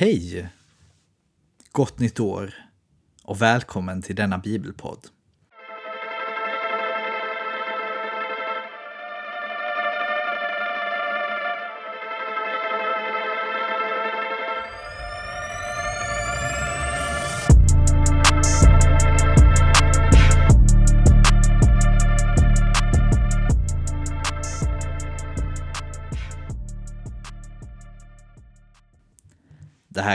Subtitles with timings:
[0.00, 0.48] Hej!
[1.72, 2.54] Gott nytt år
[3.24, 5.06] och välkommen till denna bibelpodd.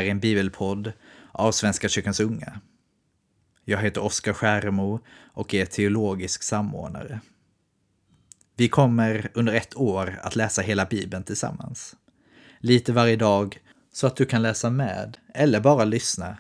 [0.04, 0.93] Här är en bibelpodd
[1.32, 2.61] av Svenska kyrkans unga.
[3.65, 5.00] Jag heter Oskar Skäremo
[5.33, 7.19] och är teologisk samordnare.
[8.55, 11.95] Vi kommer under ett år att läsa hela bibeln tillsammans.
[12.59, 13.59] Lite varje dag
[13.93, 16.37] så att du kan läsa med eller bara lyssna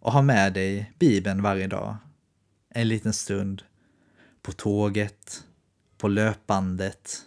[0.00, 1.96] och ha med dig bibeln varje dag.
[2.70, 3.62] En liten stund
[4.42, 5.44] på tåget,
[5.98, 7.18] på löpbandet,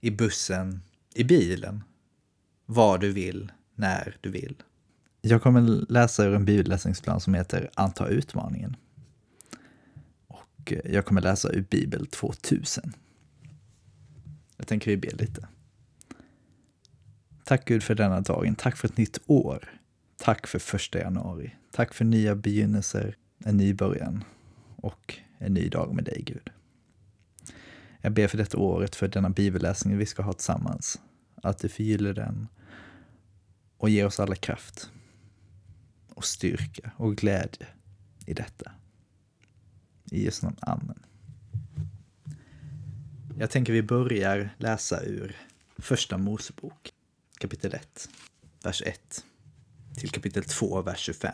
[0.00, 0.82] i bussen,
[1.14, 1.84] i bilen.
[2.66, 4.62] Var du vill, när du vill.
[5.28, 5.60] Jag kommer
[5.92, 8.76] läsa ur en bibelläsningsplan som heter Anta utmaningen.
[10.26, 12.92] Och eh, jag kommer läsa ur Bibel 2000.
[14.56, 15.48] Jag tänker vi be lite.
[17.44, 18.54] Tack Gud för denna dagen.
[18.54, 19.80] Tack för ett nytt år.
[20.16, 21.54] Tack för första januari.
[21.70, 24.24] Tack för nya begynnelser, en ny början
[24.76, 26.50] och en ny dag med dig Gud.
[28.00, 31.00] Jag ber för detta året, för denna bibelläsning vi ska ha tillsammans.
[31.42, 32.48] Att du förgyller den
[33.78, 34.90] och ger oss alla kraft
[36.18, 37.66] och styrka och glädje
[38.26, 38.72] i detta.
[40.10, 40.56] I Jesu namn.
[40.60, 41.02] Amen.
[43.38, 45.36] Jag tänker vi börjar läsa ur
[45.76, 46.92] Första Mosebok,
[47.38, 48.08] kapitel 1,
[48.62, 49.24] vers 1
[49.96, 51.32] till kapitel 2, vers 25.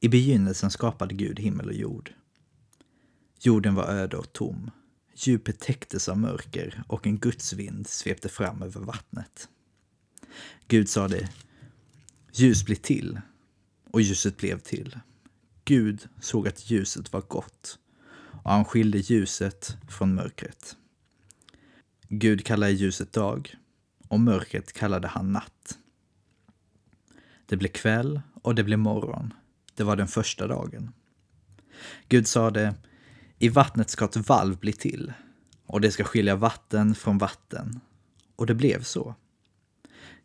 [0.00, 2.12] I begynnelsen skapade Gud himmel och jord.
[3.40, 4.70] Jorden var öde och tom.
[5.14, 9.48] Djupet täcktes av mörker och en gudsvind svepte fram över vattnet.
[10.68, 11.28] Gud sade,
[12.32, 13.20] ljus blir till,
[13.90, 14.98] och ljuset blev till.
[15.64, 17.78] Gud såg att ljuset var gott,
[18.42, 20.76] och han skilde ljuset från mörkret.
[22.08, 23.54] Gud kallade ljuset dag,
[24.08, 25.78] och mörkret kallade han natt.
[27.46, 29.34] Det blev kväll och det blev morgon.
[29.74, 30.92] Det var den första dagen.
[32.08, 32.74] Gud sade,
[33.38, 35.12] i vattnet ska ett valv bli till,
[35.66, 37.80] och det ska skilja vatten från vatten.
[38.36, 39.14] Och det blev så.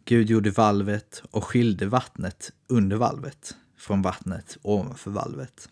[0.09, 5.69] Gud gjorde valvet och skilde vattnet under valvet från vattnet ovanför valvet.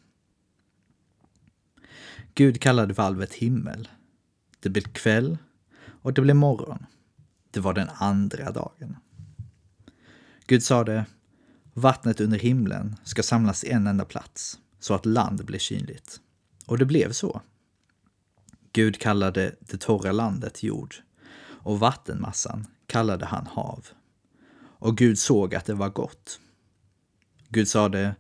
[2.34, 3.88] Gud kallade valvet himmel.
[4.60, 5.38] Det blev kväll
[6.02, 6.86] och det blev morgon.
[7.52, 8.98] Det var den andra dagen.
[10.48, 11.06] Gud sade,
[11.74, 16.22] vattnet under himlen ska samlas i en enda plats, så att land blir synligt.
[16.66, 17.42] Och det blev så.
[18.72, 20.96] Gud kallade det torra landet jord,
[21.40, 23.88] och vattenmassan kallade han hav.
[24.86, 26.40] Och Gud såg att det var gott.
[27.50, 28.16] Gud sade,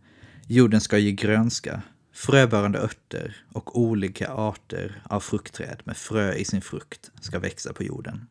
[0.47, 1.81] jorden ska ge grönska,
[2.13, 7.83] fröbärande örter och olika arter av fruktträd med frö i sin frukt ska växa på
[7.83, 8.27] jorden.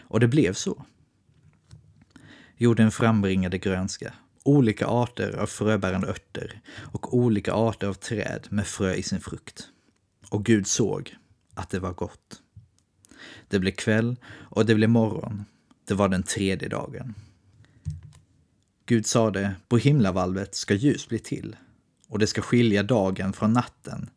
[0.00, 0.84] Och det blev så.
[2.56, 8.94] Jorden frambringade grönska, olika arter av fröbärande örter och olika arter av träd med frö
[8.94, 9.68] i sin frukt.
[10.28, 11.16] Och Gud såg
[11.54, 12.42] att det var gott.
[13.48, 15.44] Det blev kväll och det blev morgon.
[15.84, 17.14] Det var den tredje dagen.
[18.86, 21.56] Gud sade, på himlavalvet ska ljus bli till,
[22.08, 24.10] och det ska skilja dagen från natten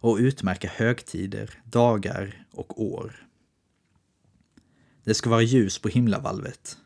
[0.00, 3.26] och utmärka högtider, dagar och år.
[5.04, 6.78] Det ska vara ljus på himlavalvet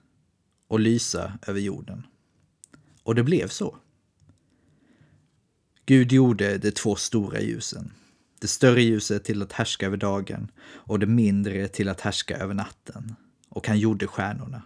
[0.69, 2.07] och lysa över jorden.
[3.03, 3.79] Och det blev så.
[5.87, 7.93] Gud gjorde de två stora ljusen,
[8.41, 12.55] det större ljuset till att härska över dagen och det mindre till att härska över
[12.55, 13.15] natten.
[13.49, 14.63] Och han gjorde stjärnorna.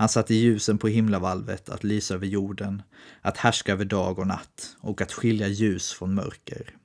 [0.00, 2.82] Han satte ljusen på himlavalvet att lysa över jorden,
[3.20, 6.76] att härska över dag och natt och att skilja ljus från mörker.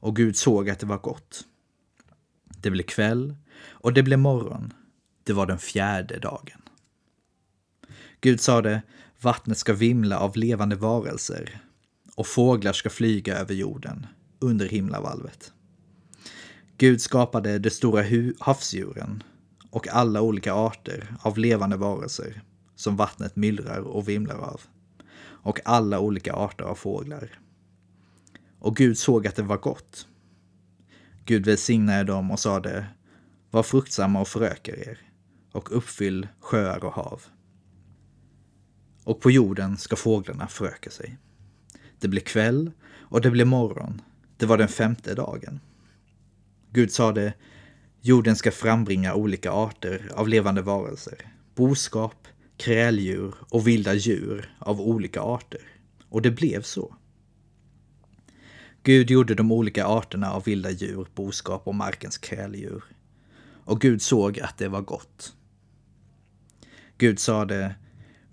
[0.00, 1.44] Och Gud såg att det var gott.
[2.62, 3.36] Det blev kväll
[3.68, 4.72] och det blev morgon.
[5.24, 6.62] Det var den fjärde dagen.
[8.20, 8.82] Gud sade,
[9.20, 11.60] vattnet ska vimla av levande varelser
[12.14, 14.06] och fåglar ska flyga över jorden
[14.38, 15.52] under himlavalvet.
[16.76, 18.04] Gud skapade de stora
[18.38, 19.22] havsdjuren
[19.74, 22.42] och alla olika arter av levande varelser
[22.74, 24.60] som vattnet myllrar och vimlar av,
[25.20, 27.38] och alla olika arter av fåglar.
[28.58, 30.08] Och Gud såg att det var gott.
[31.24, 32.86] Gud välsignade dem och sade,
[33.50, 34.98] var fruktsamma och förökar er,
[35.52, 37.22] och uppfyll sjöar och hav.
[39.04, 41.18] Och på jorden ska fåglarna föröka sig.
[41.98, 44.02] Det blev kväll och det blev morgon.
[44.36, 45.60] Det var den femte dagen.
[46.70, 47.34] Gud sade,
[48.06, 55.20] Jorden ska frambringa olika arter av levande varelser, boskap, kräldjur och vilda djur av olika
[55.20, 55.60] arter.
[56.08, 56.94] Och det blev så.
[58.82, 62.84] Gud gjorde de olika arterna av vilda djur, boskap och markens kräldjur.
[63.64, 65.34] Och Gud såg att det var gott.
[66.98, 67.74] Gud sade,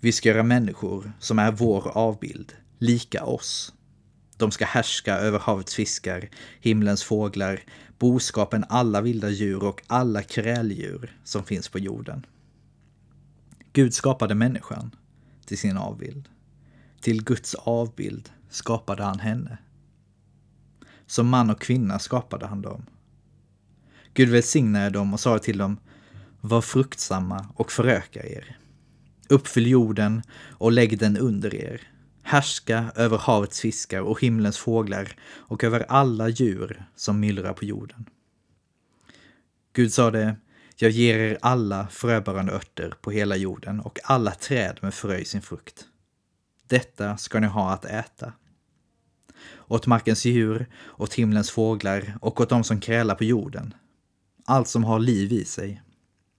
[0.00, 3.72] vi ska göra människor som är vår avbild, lika oss.
[4.36, 6.28] De ska härska över havets fiskar,
[6.60, 7.60] himlens fåglar,
[7.98, 12.26] boskapen, alla vilda djur och alla kräldjur som finns på jorden.
[13.72, 14.90] Gud skapade människan
[15.44, 16.28] till sin avbild.
[17.00, 19.58] Till Guds avbild skapade han henne.
[21.06, 22.86] Som man och kvinna skapade han dem.
[24.14, 25.76] Gud välsignade dem och sa till dem,
[26.40, 28.58] var fruktsamma och föröka er.
[29.28, 31.91] Uppfyll jorden och lägg den under er.
[32.32, 38.08] Härska över havets fiskar och himlens fåglar och över alla djur som myllrar på jorden.
[39.72, 40.36] Gud sade,
[40.76, 45.24] jag ger er alla fröbärande örter på hela jorden och alla träd med frö i
[45.24, 45.84] sin frukt.
[46.66, 48.32] Detta ska ni ha att äta.
[49.68, 53.74] Åt markens djur, åt himlens fåglar och åt dem som krälar på jorden.
[54.44, 55.82] Allt som har liv i sig,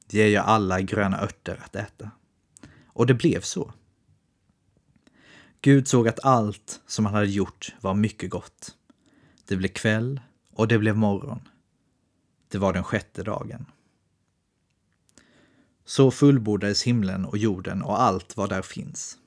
[0.10, 2.12] ger jag alla gröna örter att äta.
[2.86, 3.74] Och det blev så.
[5.65, 8.75] Gud såg att allt som han hade gjort var mycket gott.
[9.45, 10.21] Det blev kväll
[10.54, 11.39] och det blev morgon.
[12.48, 13.65] Det var den sjätte dagen.
[15.86, 19.18] Så fullbordades himlen och jorden och allt vad där finns.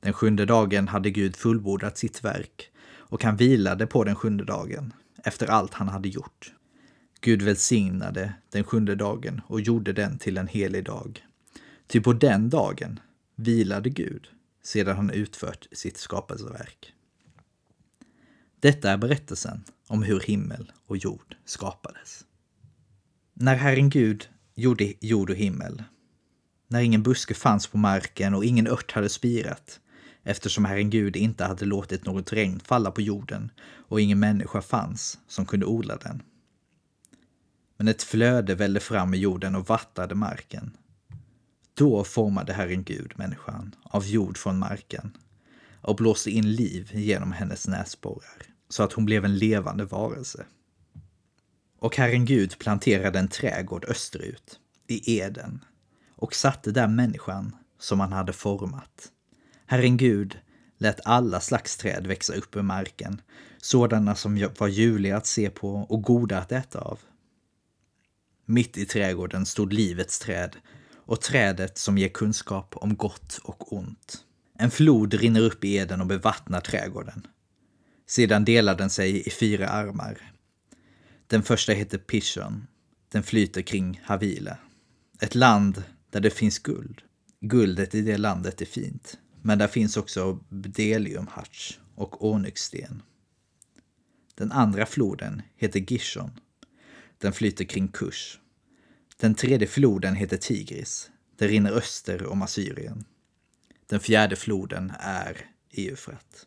[0.00, 4.92] Den sjunde dagen hade Gud fullbordat sitt verk och han vilade på den sjunde dagen
[5.24, 6.52] efter allt han hade gjort.
[7.20, 11.26] Gud välsignade den sjunde dagen och gjorde den till en helig dag.
[11.86, 13.00] Ty på den dagen
[13.36, 14.28] vilade Gud
[14.66, 16.92] sedan han utfört sitt skapelseverk.
[18.60, 22.24] Detta är berättelsen om hur himmel och jord skapades.
[23.34, 25.82] När Herren Gud gjorde jord och himmel,
[26.68, 29.80] när ingen buske fanns på marken och ingen ört hade spirat,
[30.22, 33.50] eftersom Herren Gud inte hade låtit något regn falla på jorden
[33.88, 36.22] och ingen människa fanns som kunde odla den.
[37.76, 40.76] Men ett flöde vällde fram i jorden och vattnade marken.
[41.76, 45.16] Då formade Herren Gud människan av jord från marken
[45.80, 50.46] och blåste in liv genom hennes näsborrar så att hon blev en levande varelse.
[51.78, 55.64] Och Herren Gud planterade en trädgård österut, i Eden,
[56.14, 59.12] och satte där människan som han hade format.
[59.66, 60.38] Herren Gud
[60.78, 63.20] lät alla slags träd växa upp ur marken,
[63.58, 66.98] sådana som var ljuvliga att se på och goda att äta av.
[68.44, 70.56] Mitt i trädgården stod livets träd
[71.06, 74.24] och trädet som ger kunskap om gott och ont.
[74.58, 77.26] En flod rinner upp i Eden och bevattnar trädgården.
[78.06, 80.32] Sedan delar den sig i fyra armar.
[81.26, 82.66] Den första heter Pishon.
[83.08, 84.58] Den flyter kring Havila.
[85.20, 87.02] Ett land där det finns guld.
[87.40, 93.02] Guldet i det landet är fint, men där finns också bdeliumharts och onyxsten.
[94.34, 96.30] Den andra floden heter Gishon.
[97.18, 98.38] Den flyter kring Kush.
[99.16, 101.10] Den tredje floden heter Tigris.
[101.36, 103.04] Den rinner öster om Assyrien.
[103.86, 106.46] Den fjärde floden är Eufrat.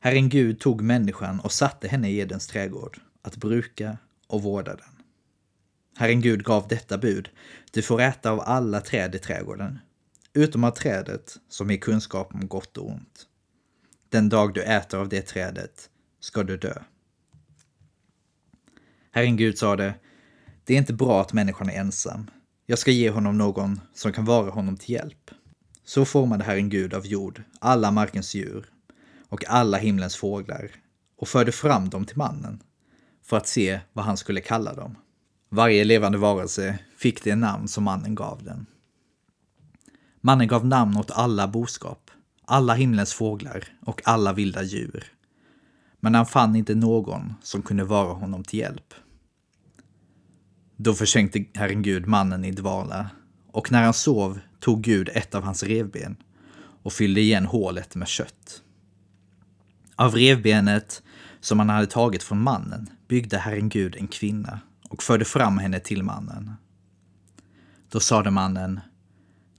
[0.00, 5.02] Herren Gud tog människan och satte henne i Edens trädgård, att bruka och vårda den.
[5.96, 7.30] Herren Gud gav detta bud,
[7.70, 9.78] du får äta av alla träd i trädgården,
[10.32, 13.26] utom av trädet som ger kunskap om gott och ont.
[14.08, 15.90] Den dag du äter av det trädet
[16.20, 16.82] ska du dö.
[19.10, 19.94] Herren Gud sade,
[20.64, 22.30] det är inte bra att människan är ensam.
[22.66, 25.30] Jag ska ge honom någon som kan vara honom till hjälp.
[25.84, 28.66] Så formade Herren Gud av jord alla markens djur
[29.28, 30.70] och alla himlens fåglar
[31.18, 32.62] och förde fram dem till mannen
[33.22, 34.96] för att se vad han skulle kalla dem.
[35.48, 38.66] Varje levande varelse fick det namn som mannen gav den.
[40.20, 42.10] Mannen gav namn åt alla boskap,
[42.44, 45.12] alla himlens fåglar och alla vilda djur.
[46.00, 48.94] Men han fann inte någon som kunde vara honom till hjälp.
[50.76, 53.10] Då försänkte Herren Gud mannen i dvala,
[53.46, 56.16] och när han sov tog Gud ett av hans revben
[56.82, 58.62] och fyllde igen hålet med kött.
[59.96, 61.02] Av revbenet
[61.40, 65.80] som han hade tagit från mannen byggde Herren Gud en kvinna och förde fram henne
[65.80, 66.52] till mannen.
[67.88, 68.80] Då sade mannen,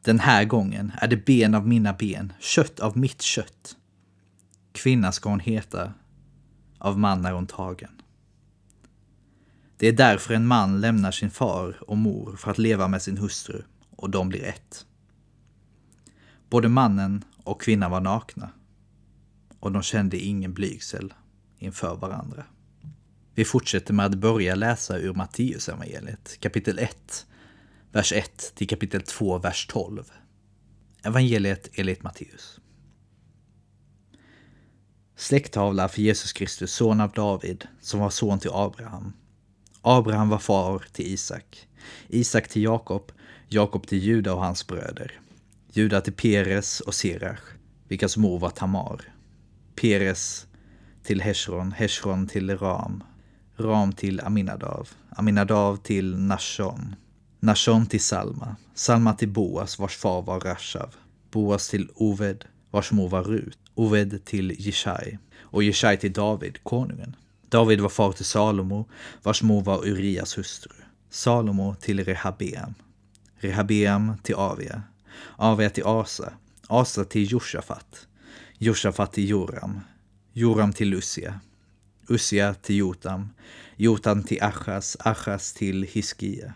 [0.02, 3.76] den här gången är det ben av mina ben, kött av mitt kött.
[4.72, 5.94] Kvinna ska hon heta,
[6.78, 7.92] av man är hon tagen.
[9.78, 13.18] Det är därför en man lämnar sin far och mor för att leva med sin
[13.18, 14.86] hustru och de blir ett.
[16.50, 18.50] Både mannen och kvinnan var nakna
[19.60, 21.14] och de kände ingen blygsel
[21.60, 22.46] inför varandra.
[23.34, 27.26] Vi fortsätter med att börja läsa ur Matteusevangeliet kapitel 1,
[27.92, 30.04] vers 1 till kapitel 2, vers 12.
[31.04, 32.60] Evangeliet enligt Matteus.
[35.16, 39.14] Släkttavla för Jesus Kristus, son av David, som var son till Abraham.
[39.88, 41.68] Abraham var far till Isak.
[42.08, 43.12] Isak till Jakob,
[43.48, 45.20] Jakob till Juda och hans bröder.
[45.72, 47.42] Juda till Peres och Serach,
[47.88, 49.02] vilkas mor var Tamar.
[49.76, 50.48] Peres
[51.04, 53.04] till Heshron, Heshron till Ram,
[53.58, 56.96] Ram till Aminadav, Aminadav till Nashon,
[57.40, 60.96] Nashon till Salma, Salma till Boas vars far var Rashav,
[61.32, 67.16] Boas till Oved vars mor var Rut, Oved till Jishai och Jishai till David, konungen.
[67.50, 68.90] David var far till Salomo
[69.24, 70.74] vars mor var Urias hustru.
[71.10, 72.74] Salomo till Rehabeam,
[73.36, 74.84] Rehabeam till Avia,
[75.36, 76.34] Avia till Asa,
[76.68, 78.08] Asa till Josafat,
[78.58, 79.80] Josafat till Joram,
[80.34, 81.40] Joram till Ussia,
[82.10, 83.30] Ussia till Jotam,
[83.76, 86.54] Jotam till Achas, Achas till Hiskia,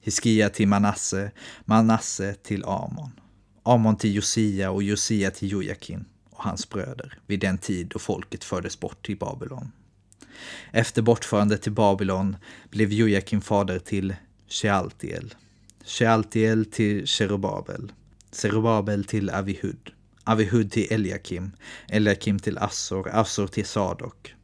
[0.00, 1.30] Hiskia till Manasse,
[1.64, 3.10] Manasse till Amon,
[3.62, 8.44] Amon till Josia och Josia till Jojakin och hans bröder vid den tid då folket
[8.44, 9.72] fördes bort till Babylon.
[10.72, 12.36] Efter bortförandet till Babylon
[12.70, 14.14] blev Jojakim fader till
[14.48, 15.34] Shealtiel,
[15.84, 17.92] Shealtiel till Cherubabel,
[18.30, 19.90] Zerubabel till Avihud,
[20.24, 21.52] Avihud till Eliakim,
[21.88, 24.34] Eliakim till Assor, Assor till Sadok,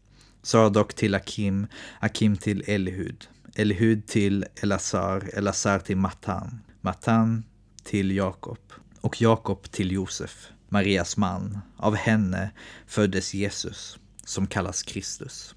[0.43, 1.67] Sadok till Akim,
[2.01, 7.45] Akim till Elihud, Elihud till Elasar, Elasar till Matan, Matan
[7.85, 8.59] till Jakob.
[9.01, 11.59] Och Jakob till Josef, Marias man.
[11.77, 12.51] Av henne
[12.87, 15.55] föddes Jesus, som kallas Kristus.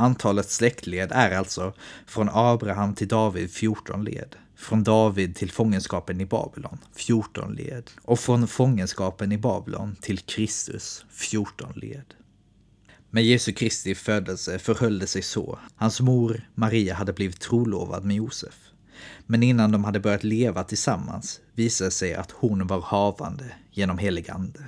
[0.00, 1.72] Antalet släktled är alltså
[2.06, 8.20] från Abraham till David 14 led, från David till fångenskapen i Babylon 14 led och
[8.20, 12.14] från fångenskapen i Babylon till Kristus 14 led.
[13.10, 15.58] Med Jesu Kristi födelse förhöll det sig så.
[15.76, 18.54] Hans mor Maria hade blivit trolovad med Josef.
[19.26, 23.98] Men innan de hade börjat leva tillsammans visade det sig att hon var havande genom
[23.98, 24.64] helig ande.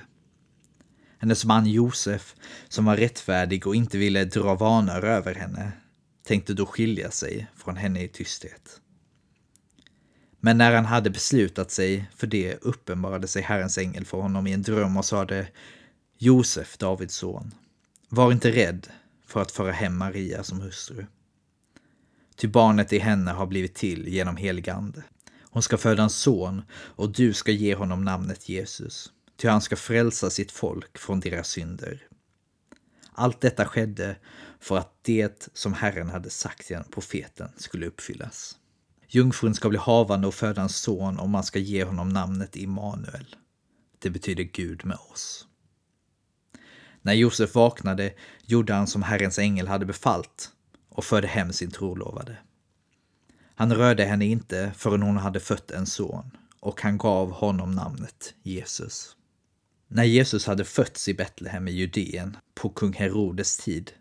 [1.22, 2.34] Hennes man Josef,
[2.68, 5.72] som var rättfärdig och inte ville dra vanor över henne,
[6.22, 8.80] tänkte då skilja sig från henne i tysthet.
[10.40, 14.52] Men när han hade beslutat sig för det uppenbarade sig Herrens ängel för honom i
[14.52, 15.48] en dröm och sade
[16.18, 17.54] Josef, Davids son,
[18.08, 18.86] var inte rädd
[19.26, 21.06] för att föra hem Maria som hustru.
[22.36, 25.02] Ty barnet i henne har blivit till genom helig ande.
[25.50, 29.12] Hon ska föda en son och du ska ge honom namnet Jesus,
[29.42, 32.02] ty han ska frälsa sitt folk från deras synder.
[33.12, 34.16] Allt detta skedde
[34.60, 38.58] för att det som Herren hade sagt genom profeten skulle uppfyllas.
[39.08, 43.36] Jungfrun ska bli havande och föda en son och man ska ge honom namnet Immanuel.
[43.98, 45.46] Det betyder Gud med oss.
[47.00, 50.50] När Josef vaknade gjorde han som Herrens ängel hade befallt
[50.88, 52.36] och förde hem sin trolovade.
[53.54, 56.30] Han rörde henne inte förrän hon hade fött en son
[56.60, 59.16] och han gav honom namnet Jesus.
[59.94, 63.92] När Jesus hade fötts i Betlehem i Judeen på kung Herodes tid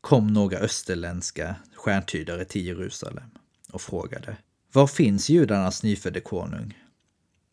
[0.00, 3.30] kom några österländska stjärntydare till Jerusalem
[3.72, 4.36] och frågade
[4.72, 6.78] Var finns judarnas nyfödde konung?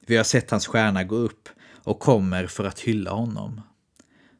[0.06, 1.50] Vi har sett hans stjärna gå upp
[1.84, 3.62] och kommer för att hylla honom.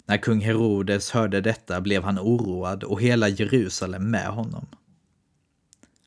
[0.06, 4.68] När kung Herodes hörde detta blev han oroad och hela Jerusalem med honom.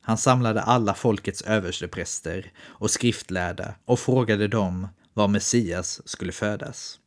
[0.00, 7.00] Han samlade alla folkets överstepräster och skriftlärda och frågade dem var Messias skulle födas.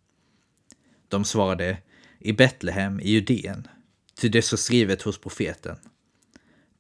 [1.13, 1.77] De svarade
[2.20, 3.67] i Betlehem i Judeen,
[4.15, 5.77] ty det så skrivet hos profeten.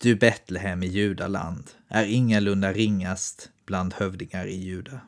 [0.01, 5.01] Du Betlehem i Judaland är ingalunda ringast bland hövdingar i Juda.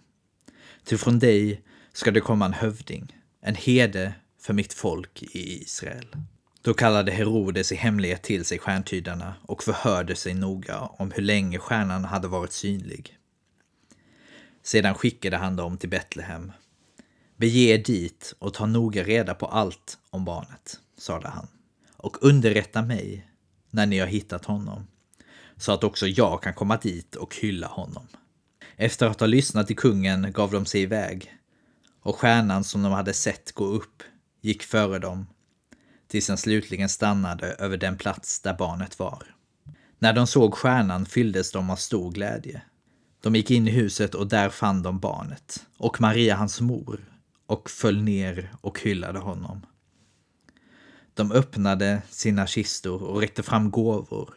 [0.84, 1.62] Ty från dig
[1.94, 6.08] ska det komma en hövding, en herde för mitt folk i Israel.
[6.62, 11.60] Då kallade Herodes i hemlighet till sig stjärntydarna och förhörde sig noga om hur länge
[11.60, 13.18] stjärnan hade varit synlig.
[14.64, 16.52] Sedan skickade han dem till Betlehem.
[17.38, 21.48] Bege er dit och ta noga reda på allt om barnet, sade han,
[21.98, 23.28] och underrätta mig
[23.72, 24.88] när ni har hittat honom,
[25.58, 28.08] så att också jag kan komma dit och hylla honom.
[28.76, 31.34] Efter att ha lyssnat till kungen gav de sig iväg,
[32.02, 34.04] och stjärnan som de hade sett gå upp
[34.42, 35.28] gick före dem
[36.08, 39.24] tills den slutligen stannade över den plats där barnet var.
[40.00, 42.62] När de såg stjärnan fylldes de av stor glädje.
[43.22, 47.15] De gick in i huset och där fann de barnet och Maria hans mor
[47.48, 49.66] och föll ner och hyllade honom.
[51.14, 54.34] De öppnade sina kistor och räckte fram gåvor,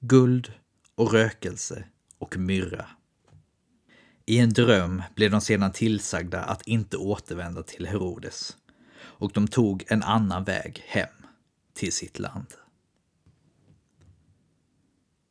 [0.00, 0.52] guld
[0.94, 1.84] och rökelse
[2.18, 2.86] och myrra.
[4.26, 8.56] I en dröm blev de sedan tillsagda att inte återvända till Herodes
[9.02, 11.26] och de tog en annan väg hem
[11.74, 12.46] till sitt land.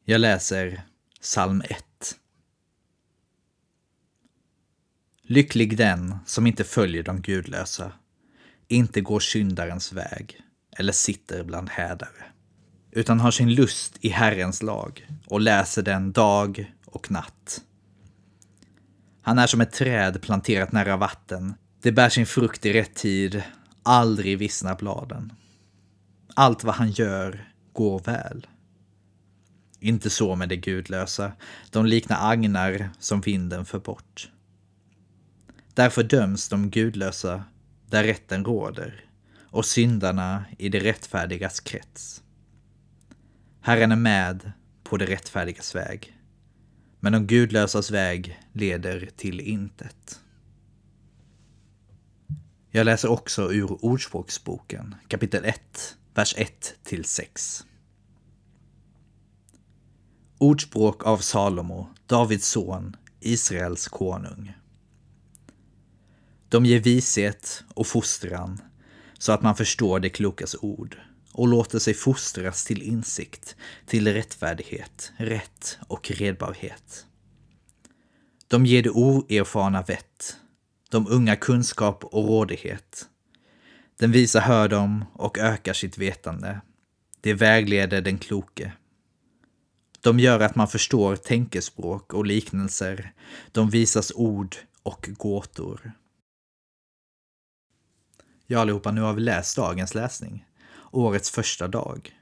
[0.05, 0.81] Jag läser
[1.21, 1.85] psalm 1.
[5.31, 7.91] Lycklig den som inte följer de gudlösa,
[8.67, 10.41] inte går syndarens väg
[10.77, 12.25] eller sitter bland hädare,
[12.91, 17.61] utan har sin lust i Herrens lag och läser den dag och natt.
[19.21, 21.53] Han är som ett träd planterat nära vatten.
[21.81, 23.43] Det bär sin frukt i rätt tid,
[23.83, 25.33] aldrig vissnar bladen.
[26.33, 28.47] Allt vad han gör går väl.
[29.79, 31.31] Inte så med de gudlösa,
[31.69, 34.29] de liknar agnar som vinden för bort.
[35.79, 37.43] Därför döms de gudlösa
[37.89, 39.05] där rätten råder
[39.41, 42.23] och syndarna i det rättfärdigas krets.
[43.61, 44.51] Herren är med
[44.83, 46.17] på det rättfärdigas väg,
[46.99, 50.19] men de gudlösas väg leder till intet.
[52.71, 57.65] Jag läser också ur Ordspråksboken, kapitel 1, vers 1 till 6.
[60.37, 64.53] Ordspråk av Salomo, Davids son, Israels konung.
[66.49, 68.61] De ger vishet och fostran
[69.17, 70.97] så att man förstår det klokas ord
[71.31, 77.05] och låter sig fostras till insikt, till rättfärdighet, rätt och redbarhet.
[78.47, 80.37] De ger det oerfarna vett,
[80.89, 83.05] de unga kunskap och rådighet.
[83.99, 86.61] Den visa hör dem och ökar sitt vetande.
[87.21, 88.71] Det vägleder den kloke.
[90.01, 93.13] De gör att man förstår tänkespråk och liknelser.
[93.51, 95.93] De visas ord och gåtor.
[98.51, 100.45] Ja allihopa, nu har vi läst dagens läsning.
[100.91, 102.19] Årets första dag.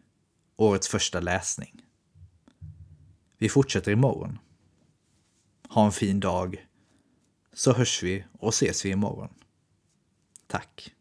[0.56, 1.82] Årets första läsning.
[3.38, 4.40] Vi fortsätter imorgon.
[5.70, 6.68] Ha en fin dag.
[7.54, 9.30] Så hörs vi och ses vi imorgon.
[10.48, 10.96] Tack.